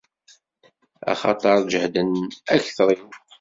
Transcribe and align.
Axaṭer 1.11 1.57
ǧehden 1.71 2.11
akter-iw! 2.55 3.07